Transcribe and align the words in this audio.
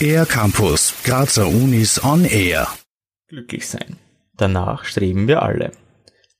Air 0.00 0.26
Campus, 0.26 0.94
Grazer 1.04 1.48
Unis 1.48 2.02
on 2.04 2.24
Air. 2.24 2.68
Glücklich 3.28 3.66
sein. 3.66 3.96
Danach 4.36 4.84
streben 4.84 5.26
wir 5.26 5.42
alle. 5.42 5.72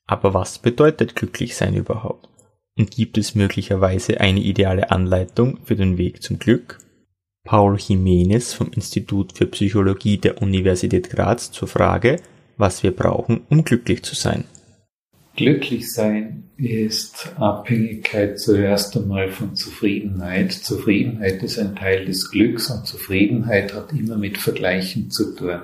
Aber 0.06 0.34
was 0.34 0.58
bedeutet 0.58 1.16
glücklich 1.16 1.56
sein 1.56 1.74
überhaupt? 1.74 2.28
Und 2.76 2.90
gibt 2.90 3.18
es 3.18 3.34
möglicherweise 3.34 4.20
eine 4.20 4.40
ideale 4.40 4.90
Anleitung 4.90 5.58
für 5.64 5.76
den 5.76 5.98
Weg 5.98 6.22
zum 6.22 6.38
Glück? 6.38 6.78
Paul 7.44 7.78
Jimenez 7.78 8.52
vom 8.52 8.70
Institut 8.72 9.32
für 9.32 9.46
Psychologie 9.46 10.18
der 10.18 10.42
Universität 10.42 11.10
Graz 11.10 11.50
zur 11.50 11.68
Frage, 11.68 12.20
was 12.56 12.82
wir 12.82 12.94
brauchen, 12.94 13.46
um 13.48 13.64
glücklich 13.64 14.02
zu 14.02 14.14
sein. 14.14 14.44
Glücklich 15.36 15.92
sein 15.92 16.44
ist 16.56 17.34
Abhängigkeit 17.36 18.40
zuerst 18.40 18.96
einmal 18.96 19.30
von 19.30 19.54
Zufriedenheit. 19.54 20.52
Zufriedenheit 20.52 21.42
ist 21.42 21.58
ein 21.58 21.76
Teil 21.76 22.06
des 22.06 22.30
Glücks 22.30 22.70
und 22.70 22.86
Zufriedenheit 22.86 23.74
hat 23.74 23.92
immer 23.92 24.16
mit 24.16 24.38
Vergleichen 24.38 25.10
zu 25.10 25.34
tun. 25.36 25.60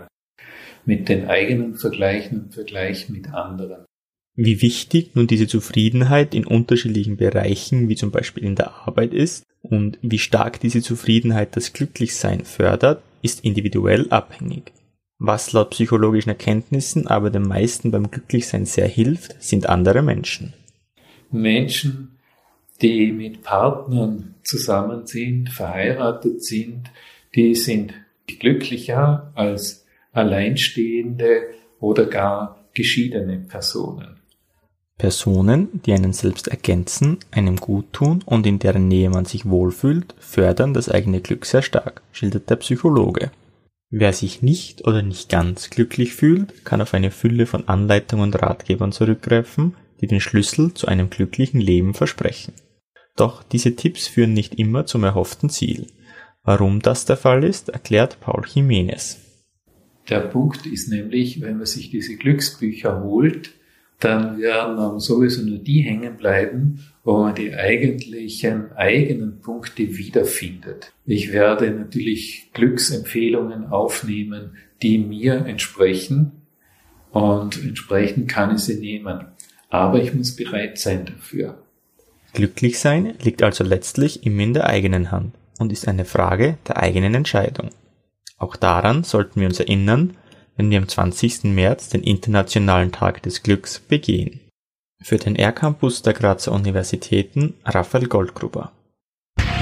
Mit 0.84 1.08
den 1.08 1.26
eigenen 1.26 1.76
Vergleichen 1.76 2.42
und 2.42 2.54
Vergleich 2.54 3.08
mit 3.08 3.32
anderen. 3.32 3.86
Wie 4.34 4.60
wichtig 4.60 5.14
nun 5.14 5.26
diese 5.26 5.46
Zufriedenheit 5.46 6.34
in 6.34 6.46
unterschiedlichen 6.46 7.16
Bereichen, 7.16 7.88
wie 7.88 7.96
zum 7.96 8.10
Beispiel 8.10 8.44
in 8.44 8.56
der 8.56 8.74
Arbeit 8.86 9.14
ist 9.14 9.44
und 9.62 9.98
wie 10.02 10.18
stark 10.18 10.60
diese 10.60 10.82
Zufriedenheit 10.82 11.56
das 11.56 11.72
Glücklichsein 11.72 12.44
fördert, 12.44 13.02
ist 13.22 13.42
individuell 13.42 14.08
abhängig. 14.10 14.72
Was 15.24 15.52
laut 15.52 15.70
psychologischen 15.70 16.30
Erkenntnissen 16.30 17.06
aber 17.06 17.30
den 17.30 17.46
meisten 17.46 17.92
beim 17.92 18.10
Glücklichsein 18.10 18.66
sehr 18.66 18.88
hilft, 18.88 19.40
sind 19.40 19.68
andere 19.68 20.02
Menschen. 20.02 20.52
Menschen, 21.30 22.18
die 22.82 23.12
mit 23.12 23.44
Partnern 23.44 24.34
zusammen 24.42 25.06
sind, 25.06 25.48
verheiratet 25.48 26.42
sind, 26.42 26.90
die 27.36 27.54
sind 27.54 27.94
glücklicher 28.26 29.30
als 29.36 29.86
alleinstehende 30.12 31.54
oder 31.78 32.06
gar 32.06 32.58
geschiedene 32.74 33.38
Personen. 33.38 34.16
Personen, 34.98 35.80
die 35.86 35.92
einen 35.92 36.14
selbst 36.14 36.48
ergänzen, 36.48 37.18
einem 37.30 37.58
gut 37.58 37.92
tun 37.92 38.24
und 38.26 38.44
in 38.44 38.58
deren 38.58 38.88
Nähe 38.88 39.08
man 39.08 39.24
sich 39.24 39.48
wohlfühlt, 39.48 40.16
fördern 40.18 40.74
das 40.74 40.88
eigene 40.88 41.20
Glück 41.20 41.46
sehr 41.46 41.62
stark, 41.62 42.02
schildert 42.10 42.50
der 42.50 42.56
Psychologe. 42.56 43.30
Wer 43.94 44.14
sich 44.14 44.40
nicht 44.40 44.86
oder 44.86 45.02
nicht 45.02 45.28
ganz 45.28 45.68
glücklich 45.68 46.14
fühlt, 46.14 46.64
kann 46.64 46.80
auf 46.80 46.94
eine 46.94 47.10
Fülle 47.10 47.44
von 47.44 47.68
Anleitungen 47.68 48.24
und 48.24 48.42
Ratgebern 48.42 48.90
zurückgreifen, 48.90 49.74
die 50.00 50.06
den 50.06 50.18
Schlüssel 50.18 50.72
zu 50.72 50.86
einem 50.88 51.10
glücklichen 51.10 51.60
Leben 51.60 51.92
versprechen. 51.92 52.54
Doch 53.16 53.42
diese 53.42 53.76
Tipps 53.76 54.06
führen 54.06 54.32
nicht 54.32 54.54
immer 54.54 54.86
zum 54.86 55.04
erhofften 55.04 55.50
Ziel. 55.50 55.88
Warum 56.42 56.80
das 56.80 57.04
der 57.04 57.18
Fall 57.18 57.44
ist, 57.44 57.68
erklärt 57.68 58.18
Paul 58.20 58.46
Jimenez. 58.48 59.18
Der 60.08 60.20
Punkt 60.20 60.64
ist 60.64 60.88
nämlich, 60.88 61.42
wenn 61.42 61.58
man 61.58 61.66
sich 61.66 61.90
diese 61.90 62.16
Glücksbücher 62.16 63.02
holt, 63.02 63.50
dann 64.04 64.40
werden 64.40 64.98
sowieso 65.00 65.42
nur 65.42 65.58
die 65.58 65.80
hängen 65.80 66.16
bleiben, 66.16 66.84
wo 67.04 67.18
man 67.18 67.34
die 67.34 67.54
eigentlichen 67.54 68.72
eigenen 68.72 69.40
Punkte 69.40 69.96
wiederfindet. 69.96 70.92
Ich 71.06 71.32
werde 71.32 71.70
natürlich 71.70 72.50
Glücksempfehlungen 72.52 73.66
aufnehmen, 73.66 74.56
die 74.82 74.98
mir 74.98 75.46
entsprechen 75.46 76.32
und 77.10 77.62
entsprechend 77.62 78.28
kann 78.28 78.54
ich 78.54 78.62
sie 78.62 78.78
nehmen. 78.78 79.26
Aber 79.68 80.02
ich 80.02 80.14
muss 80.14 80.34
bereit 80.34 80.78
sein 80.78 81.06
dafür. 81.06 81.62
Glücklich 82.32 82.78
sein 82.78 83.14
liegt 83.22 83.42
also 83.42 83.62
letztlich 83.62 84.26
immer 84.26 84.42
in 84.42 84.54
der 84.54 84.66
eigenen 84.66 85.10
Hand 85.10 85.34
und 85.58 85.72
ist 85.72 85.86
eine 85.86 86.04
Frage 86.04 86.58
der 86.66 86.78
eigenen 86.78 87.14
Entscheidung. 87.14 87.70
Auch 88.38 88.56
daran 88.56 89.04
sollten 89.04 89.40
wir 89.40 89.48
uns 89.48 89.60
erinnern, 89.60 90.16
wenn 90.56 90.70
wir 90.70 90.78
am 90.78 90.88
20. 90.88 91.44
März 91.44 91.88
den 91.88 92.02
Internationalen 92.02 92.92
Tag 92.92 93.22
des 93.22 93.42
Glücks 93.42 93.80
begehen. 93.80 94.40
Für 95.02 95.16
den 95.16 95.36
R-Campus 95.36 96.02
der 96.02 96.12
Grazer 96.12 96.52
Universitäten 96.52 97.54
Raphael 97.64 98.06
Goldgruber. 98.06 98.72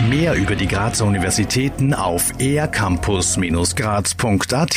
Mehr 0.08 0.34
über 0.34 0.54
die 0.54 0.66
Grazer 0.66 1.04
Universitäten 1.04 1.92
auf 1.94 2.32
ercampus-graz.at 2.38 4.76